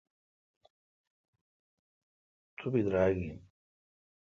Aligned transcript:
تو 2.57 2.65
بدراگ 2.71 3.15
این۔ 3.17 3.49